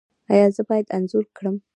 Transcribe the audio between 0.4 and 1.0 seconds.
زه باید